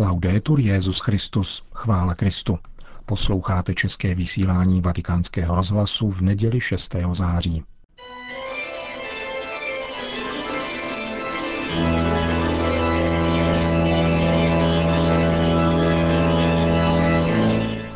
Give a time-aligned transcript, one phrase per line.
[0.00, 2.58] Laudetur Jezus Christus, chvála Kristu.
[3.06, 6.96] Posloucháte české vysílání Vatikánského rozhlasu v neděli 6.
[7.12, 7.64] září.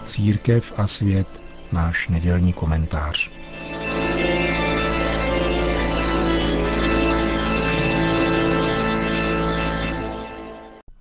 [0.04, 1.28] Církev a svět,
[1.72, 3.30] náš nedělní komentář.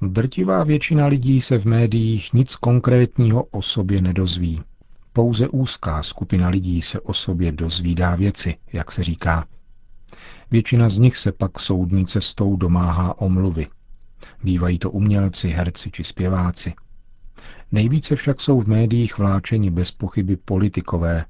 [0.03, 4.61] Drtivá většina lidí se v médiích nic konkrétního o sobě nedozví.
[5.13, 9.47] Pouze úzká skupina lidí se o sobě dozvídá věci, jak se říká.
[10.51, 13.67] Většina z nich se pak soudní cestou domáhá omluvy.
[14.43, 16.73] Bývají to umělci, herci či zpěváci.
[17.71, 21.25] Nejvíce však jsou v médiích vláčeni bez pochyby politikové,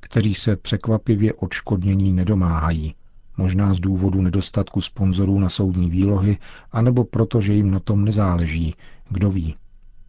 [0.00, 2.94] kteří se překvapivě odškodnění nedomáhají,
[3.36, 6.38] možná z důvodu nedostatku sponzorů na soudní výlohy,
[6.72, 8.74] anebo proto, že jim na tom nezáleží,
[9.10, 9.54] kdo ví.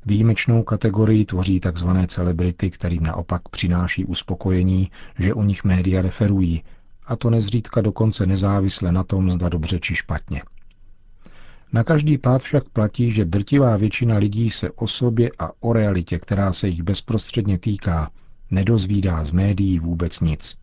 [0.05, 1.87] Výjimečnou kategorii tvoří tzv.
[2.07, 6.63] celebrity, kterým naopak přináší uspokojení, že o nich média referují,
[7.05, 10.41] a to nezřídka dokonce nezávisle na tom, zda dobře či špatně.
[11.73, 16.19] Na každý pád však platí, že drtivá většina lidí se o sobě a o realitě,
[16.19, 18.11] která se jich bezprostředně týká,
[18.51, 20.55] nedozvídá z médií vůbec nic.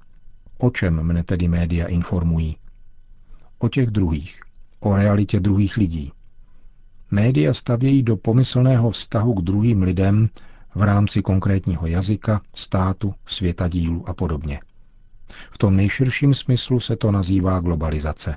[0.58, 2.56] O čem mne tedy média informují?
[3.58, 4.40] O těch druhých,
[4.80, 6.12] o realitě druhých lidí.
[7.10, 10.28] Média stavějí do pomyslného vztahu k druhým lidem
[10.74, 14.60] v rámci konkrétního jazyka, státu, světadílu a podobně.
[15.50, 18.36] V tom nejširším smyslu se to nazývá globalizace.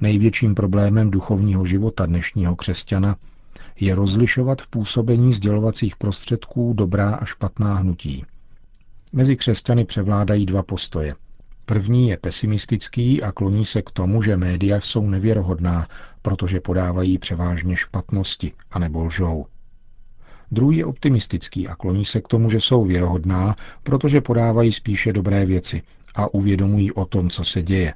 [0.00, 3.16] Největším problémem duchovního života dnešního křesťana
[3.80, 8.24] je rozlišovat v působení sdělovacích prostředků dobrá a špatná hnutí–
[9.12, 11.14] Mezi křesťany převládají dva postoje.
[11.64, 15.88] První je pesimistický a kloní se k tomu, že média jsou nevěrohodná,
[16.22, 19.46] protože podávají převážně špatnosti a nebo lžou.
[20.50, 25.46] Druhý je optimistický a kloní se k tomu, že jsou věrohodná, protože podávají spíše dobré
[25.46, 25.82] věci
[26.14, 27.94] a uvědomují o tom, co se děje.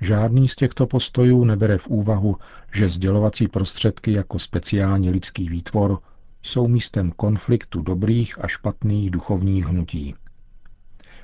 [0.00, 2.36] Žádný z těchto postojů nebere v úvahu,
[2.74, 5.98] že sdělovací prostředky jako speciální lidský výtvor
[6.42, 10.14] jsou místem konfliktu dobrých a špatných duchovních hnutí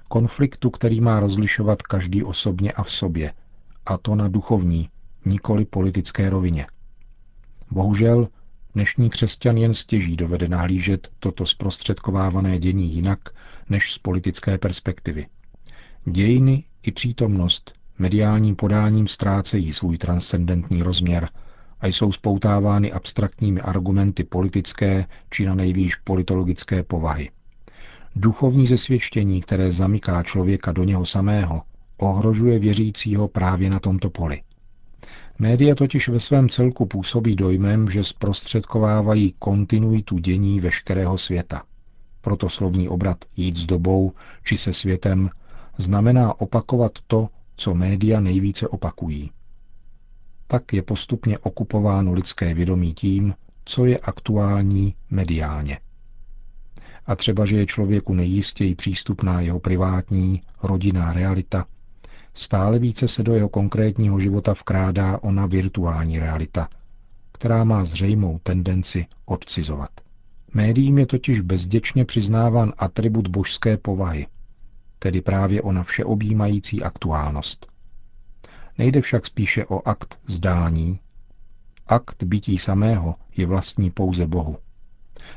[0.09, 3.33] konfliktu, který má rozlišovat každý osobně a v sobě,
[3.87, 4.89] a to na duchovní,
[5.25, 6.67] nikoli politické rovině.
[7.71, 8.29] Bohužel,
[8.75, 13.19] dnešní křesťan jen stěží dovede nahlížet toto zprostředkovávané dění jinak
[13.69, 15.27] než z politické perspektivy.
[16.05, 21.29] Dějiny i přítomnost mediálním podáním ztrácejí svůj transcendentní rozměr
[21.81, 27.31] a jsou spoutávány abstraktními argumenty politické či na nejvýš politologické povahy.
[28.19, 31.63] Duchovní zesvědčení, které zamyká člověka do něho samého,
[31.97, 34.43] ohrožuje věřícího právě na tomto poli.
[35.39, 41.63] Média totiž ve svém celku působí dojmem, že zprostředkovávají kontinuitu dění veškerého světa.
[42.21, 44.13] Proto slovní obrat jít s dobou
[44.45, 45.31] či se světem
[45.79, 49.31] znamená opakovat to, co média nejvíce opakují.
[50.47, 53.35] Tak je postupně okupováno lidské vědomí tím,
[53.65, 55.79] co je aktuální mediálně
[57.07, 61.67] a třeba, že je člověku nejistěji přístupná jeho privátní, rodinná realita,
[62.35, 66.69] stále více se do jeho konkrétního života vkrádá ona virtuální realita,
[67.33, 69.91] která má zřejmou tendenci odcizovat.
[70.55, 74.27] Médiím je totiž bezděčně přiznáván atribut božské povahy,
[74.99, 77.67] tedy právě ona všeobjímající aktuálnost.
[78.79, 81.01] Nejde však spíše o akt zdání.
[81.87, 84.57] Akt bytí samého je vlastní pouze Bohu.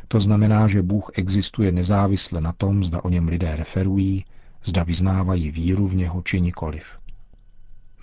[0.07, 4.25] To znamená, že Bůh existuje nezávisle na tom, zda o něm lidé referují,
[4.63, 6.83] zda vyznávají víru v něho či nikoliv.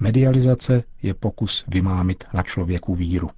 [0.00, 3.30] Medializace je pokus vymámit na člověku víru.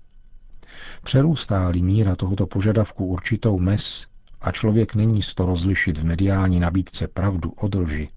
[1.02, 4.06] Přerůstá-li míra tohoto požadavku určitou mes
[4.40, 8.08] a člověk není to rozlišit v mediální nabídce pravdu od lži,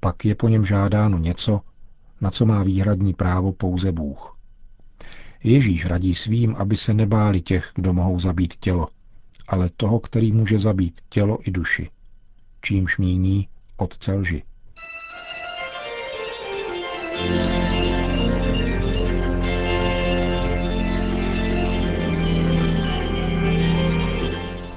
[0.00, 1.60] pak je po něm žádáno něco,
[2.20, 4.36] na co má výhradní právo pouze Bůh.
[5.44, 8.88] Ježíš radí svým, aby se nebáli těch, kdo mohou zabít tělo,
[9.48, 11.90] ale toho, který může zabít tělo i duši,
[12.62, 14.42] čímž míní otce lži.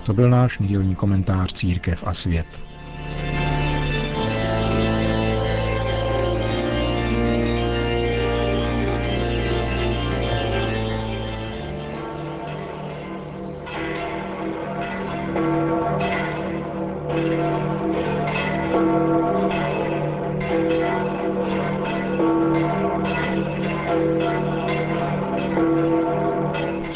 [0.06, 2.48] To byl náš nedělní komentář Církev a svět.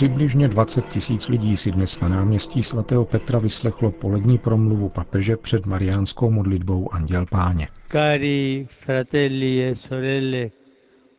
[0.04, 5.66] Přibližně 20 tisíc lidí si dnes na náměstí svatého Petra vyslechlo polední promluvu papeže před
[5.66, 7.68] mariánskou modlitbou Anděl Páně.
[7.92, 10.50] Cari fratelli e sorelle,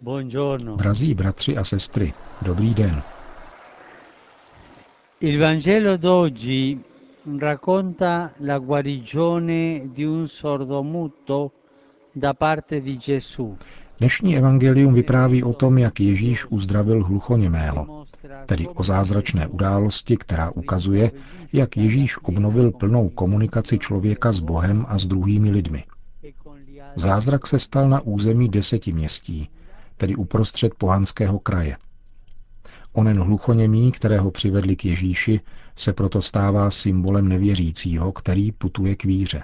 [0.00, 0.76] buongiorno.
[0.76, 3.02] Drazí bratři a sestry, dobrý den.
[5.20, 6.78] Il Vangelo d'oggi
[7.38, 11.50] racconta la guarigione di un sordomuto
[12.14, 13.56] da parte di Gesù.
[13.98, 18.06] Dnešní evangelium vypráví o tom, jak Ježíš uzdravil hluchoněmého,
[18.46, 21.12] tedy o zázračné události, která ukazuje,
[21.52, 25.84] jak Ježíš obnovil plnou komunikaci člověka s Bohem a s druhými lidmi.
[26.96, 29.48] Zázrak se stal na území deseti městí,
[29.96, 31.76] tedy uprostřed pohanského kraje.
[32.92, 35.40] Onen hluchoněmý, kterého přivedli k Ježíši,
[35.76, 39.42] se proto stává symbolem nevěřícího, který putuje k víře.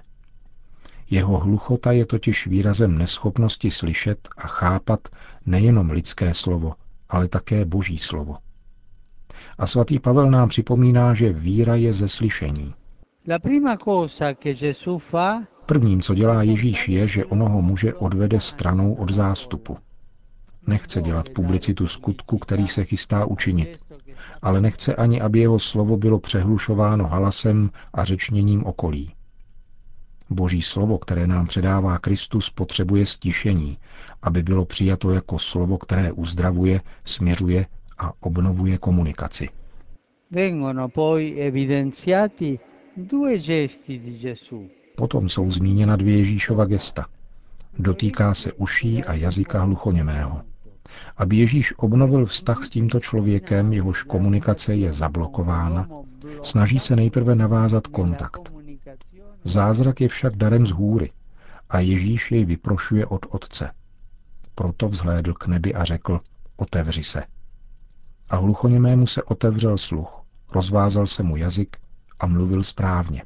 [1.11, 5.01] Jeho hluchota je totiž výrazem neschopnosti slyšet a chápat
[5.47, 6.75] nejenom lidské slovo,
[7.09, 8.37] ale také boží slovo.
[9.59, 12.75] A svatý Pavel nám připomíná, že víra je ze slyšení.
[15.67, 19.79] Prvním, co dělá Ježíš, je, že onoho muže odvede stranou od zástupu.
[20.67, 23.79] Nechce dělat publicitu skutku, který se chystá učinit,
[24.43, 29.13] ale nechce ani, aby jeho slovo bylo přehlušováno halasem a řečněním okolí.
[30.31, 33.79] Boží slovo, které nám předává Kristus, potřebuje stišení,
[34.23, 37.67] aby bylo přijato jako slovo, které uzdravuje, směřuje
[37.99, 39.49] a obnovuje komunikaci.
[44.97, 47.07] Potom jsou zmíněna dvě Ježíšova gesta.
[47.79, 50.43] Dotýká se uší a jazyka hluchoněmého.
[51.17, 55.89] Aby Ježíš obnovil vztah s tímto člověkem, jehož komunikace je zablokována,
[56.43, 58.60] snaží se nejprve navázat kontakt.
[59.45, 61.11] Zázrak je však darem z hůry
[61.71, 63.71] a Ježíš jej vyprošuje od Otce.
[64.55, 66.21] Proto vzhlédl k nebi a řekl,
[66.57, 67.23] otevři se.
[68.29, 70.23] A hluchoněmému se otevřel sluch,
[70.53, 71.77] rozvázal se mu jazyk
[72.21, 73.23] a mluvil správně.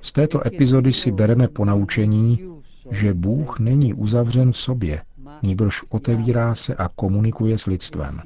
[0.00, 2.48] Z této epizody si bereme ponaučení,
[2.90, 5.02] že Bůh není uzavřen v sobě,
[5.42, 8.20] nýbrž otevírá se a komunikuje s lidstvem.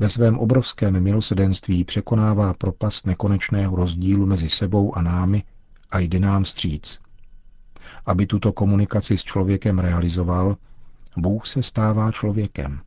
[0.00, 5.42] Ve svém obrovském milosedenství překonává propast nekonečného rozdílu mezi sebou a námi
[5.90, 7.00] a jde nám stříc.
[8.06, 10.56] Aby tuto komunikaci s člověkem realizoval,
[11.16, 12.80] Bůh se stává člověkem.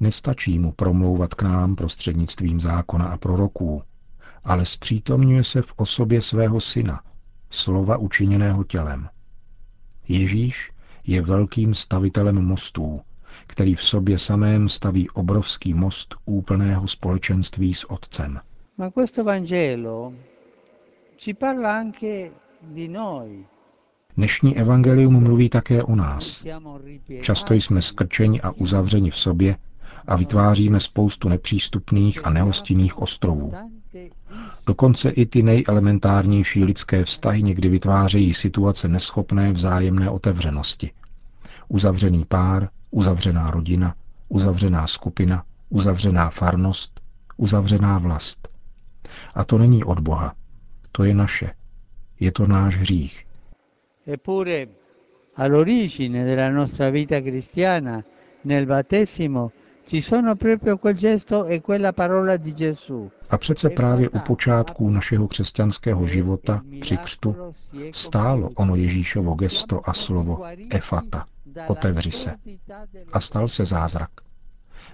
[0.00, 3.82] Nestačí mu promlouvat k nám prostřednictvím zákona a proroků,
[4.44, 7.02] ale zpřítomňuje se v osobě svého syna,
[7.50, 9.08] slova učiněného tělem.
[10.08, 10.72] Ježíš
[11.06, 13.00] je velkým stavitelem mostů,
[13.46, 18.40] který v sobě samém staví obrovský most úplného společenství s Otcem.
[24.16, 26.44] Dnešní evangelium mluví také o nás.
[27.20, 29.56] Často jsme skrčeni a uzavřeni v sobě
[30.06, 33.52] a vytváříme spoustu nepřístupných a nehostinných ostrovů.
[34.66, 40.90] Dokonce i ty nejelementárnější lidské vztahy někdy vytvářejí situace neschopné vzájemné otevřenosti.
[41.72, 43.94] Uzavřený pár, uzavřená rodina,
[44.28, 47.00] uzavřená skupina, uzavřená farnost,
[47.36, 48.48] uzavřená vlast.
[49.34, 50.34] A to není od Boha.
[50.92, 51.50] To je naše.
[52.20, 53.26] Je to náš hřích.
[54.06, 54.66] Eppure
[55.36, 58.02] all'origine della nostra vita cristiana,
[58.44, 59.50] nel battesimo,
[59.86, 63.10] ci sono proprio quel gesto e quella parola di Gesù.
[63.30, 67.36] A přece právě u počátků našeho křesťanského života při křtu
[67.92, 71.26] stálo ono Ježíšovo gesto a slovo efata,
[71.68, 72.34] otevři se.
[73.12, 74.10] A stal se zázrak.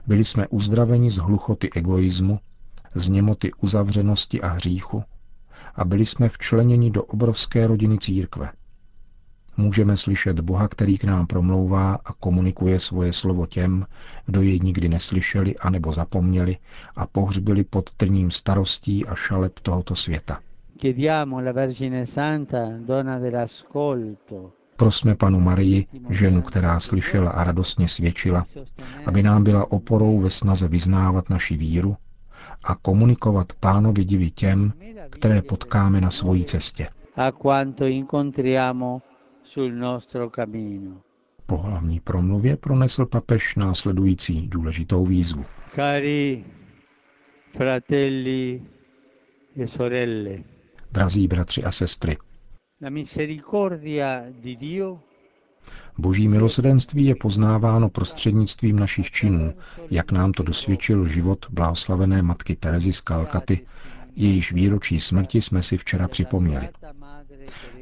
[0.06, 2.40] Byli jsme uzdraveni z hluchoty egoismu,
[2.94, 5.04] z němoty uzavřenosti a hříchu
[5.74, 8.52] a byli jsme včleněni do obrovské rodiny církve.
[9.56, 13.86] Můžeme slyšet Boha, který k nám promlouvá a komunikuje svoje slovo těm,
[14.26, 16.56] kdo jej nikdy neslyšeli anebo zapomněli
[16.96, 20.40] a pohřbili pod trním starostí a šaleb tohoto světa.
[24.78, 28.44] Prosme panu Marii, ženu, která slyšela a radostně svědčila,
[29.06, 31.96] aby nám byla oporou ve snaze vyznávat naši víru
[32.64, 34.72] a komunikovat pánovi divy těm,
[35.10, 36.88] které potkáme na svojí cestě.
[41.46, 45.44] Po hlavní promluvě pronesl papež následující důležitou výzvu.
[45.74, 46.44] Cari
[47.56, 48.62] fratelli
[49.60, 50.38] e sorelle,
[50.92, 52.16] Drazí bratři a sestry,
[55.98, 59.54] Boží milosedenství je poznáváno prostřednictvím našich činů,
[59.90, 63.66] jak nám to dosvědčil život blahoslavené matky Terezy z Kalkaty,
[64.16, 66.68] jejíž výročí smrti jsme si včera připomněli.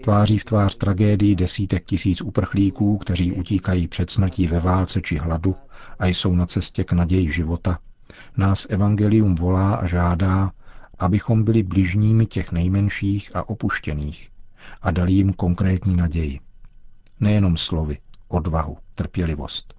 [0.02, 5.56] tváří v tvář tragédii desítek tisíc uprchlíků, kteří utíkají před smrtí ve válce či hladu
[5.98, 7.78] a jsou na cestě k naději života,
[8.36, 10.52] nás evangelium volá a žádá,
[10.98, 14.30] abychom byli bližními těch nejmenších a opuštěných
[14.82, 16.40] a dali jim konkrétní naději.
[17.20, 19.74] Nejenom slovy, odvahu, trpělivost.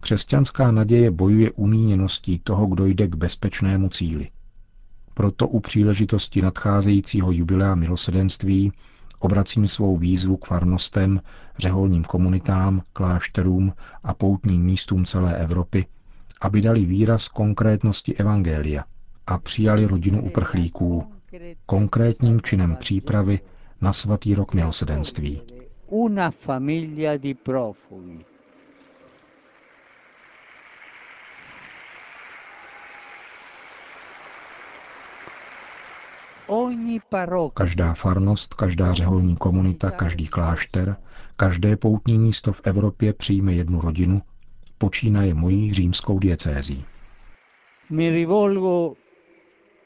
[0.00, 4.28] Křesťanská naděje bojuje umíněností toho, kdo jde k bezpečnému cíli.
[5.14, 8.72] Proto u příležitosti nadcházejícího jubilea milosedenství
[9.18, 11.20] obracím svou výzvu k farnostem,
[11.58, 15.86] řeholním komunitám, klášterům a poutním místům celé Evropy,
[16.40, 18.84] aby dali výraz konkrétnosti Evangelia
[19.26, 21.12] a přijali rodinu uprchlíků
[21.66, 23.40] konkrétním činem přípravy
[23.80, 25.42] na svatý rok milosedenství.
[25.86, 28.24] Una famiglia di profughi.
[37.54, 40.96] Každá farnost, každá řeholní komunita, každý klášter,
[41.36, 44.22] každé poutní místo v Evropě přijme jednu rodinu,
[44.78, 46.84] počínaje mojí římskou diecézí.
[47.90, 48.94] Mi rivolgo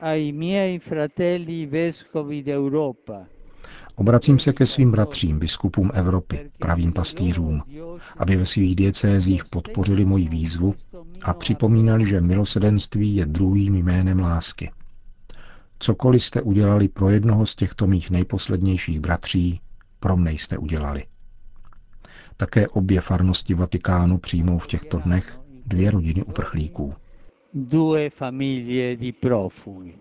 [0.01, 3.27] ai miei fratelli vescovi d'Europa,
[3.97, 7.63] Obracím se ke svým bratřím, biskupům Evropy, pravým pastýřům,
[8.17, 10.75] aby ve svých diecézích podpořili moji výzvu
[11.25, 14.71] a připomínali, že milosedenství je druhým jménem lásky.
[15.79, 19.61] Cokoliv jste udělali pro jednoho z těchto mých nejposlednějších bratří,
[20.01, 21.05] pro mne jste udělali.
[22.37, 26.95] Také obě farnosti Vatikánu přijmou v těchto dnech dvě rodiny uprchlíků.
[27.55, 29.95] Due famiglie di profughi.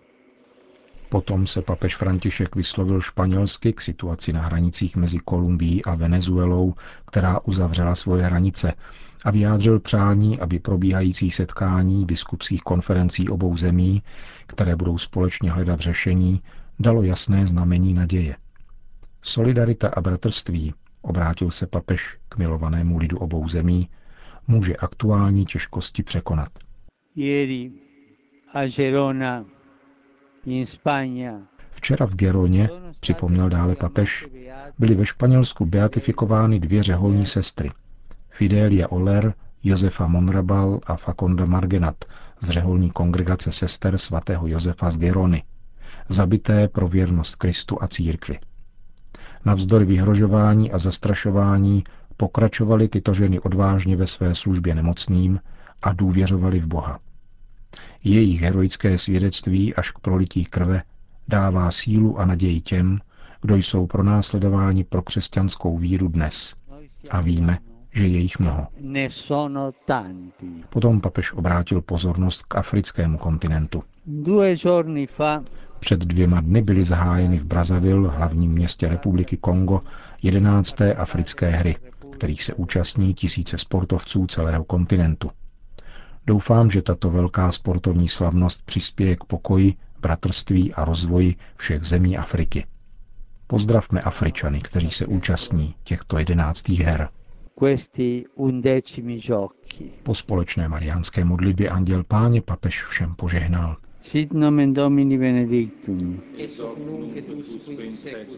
[1.14, 6.74] Potom se papež František vyslovil španělsky k situaci na hranicích mezi Kolumbií a Venezuelou,
[7.06, 8.72] která uzavřela svoje hranice
[9.24, 14.02] a vyjádřil přání, aby probíhající setkání biskupských konferencí obou zemí,
[14.46, 16.42] které budou společně hledat řešení,
[16.78, 18.36] dalo jasné znamení naděje.
[19.22, 23.88] Solidarita a bratrství, obrátil se papež k milovanému lidu obou zemí,
[24.48, 26.48] může aktuální těžkosti překonat.
[27.16, 27.72] Ieri
[28.54, 29.53] a Gerona
[31.70, 32.68] Včera v Geroně,
[33.00, 34.26] připomněl dále papež,
[34.78, 37.70] byly ve Španělsku beatifikovány dvě řeholní sestry.
[38.30, 42.04] Fidelia Oler, Josefa Monrabal a Fakonda Margenat
[42.40, 45.42] z řeholní kongregace sester svatého Josefa z Gerony,
[46.08, 48.38] zabité pro věrnost Kristu a církvi.
[49.44, 51.84] Navzdory vyhrožování a zastrašování
[52.16, 55.40] pokračovaly tyto ženy odvážně ve své službě nemocným
[55.82, 56.98] a důvěřovali v Boha.
[58.04, 60.82] Jejich heroické svědectví až k prolití krve
[61.28, 62.98] dává sílu a naději těm,
[63.40, 66.54] kdo jsou pronásledováni pro křesťanskou víru dnes.
[67.10, 67.58] A víme,
[67.92, 68.66] že je jich mnoho.
[70.70, 73.82] Potom papež obrátil pozornost k africkému kontinentu.
[75.80, 79.80] Před dvěma dny byly zahájeny v Brazzaville, hlavním městě republiky Kongo,
[80.22, 80.76] 11.
[80.96, 81.76] africké hry,
[82.12, 85.30] kterých se účastní tisíce sportovců celého kontinentu.
[86.26, 92.66] Doufám, že tato velká sportovní slavnost přispěje k pokoji, bratrství a rozvoji všech zemí Afriky.
[93.46, 97.08] Pozdravme Afričany, kteří se účastní těchto jedenáctých her.
[97.58, 99.90] questi undecimi giochi.
[100.02, 103.76] Po společné mariánské modlitbě Anděl Páně papež všem požehnal.
[104.00, 106.20] Sit nomen Domini benedictum.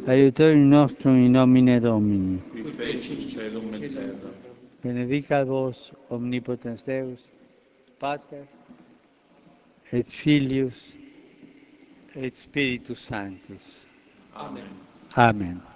[0.06, 2.42] Aiutorium nostrum in nomine Domini.
[4.84, 7.35] Benedicat vos omnipotens Deus,
[7.98, 8.44] Pater,
[9.92, 10.96] et Filius,
[12.14, 13.86] et Spiritus Sanctus.
[14.36, 14.68] Amen.
[15.16, 15.75] Amen.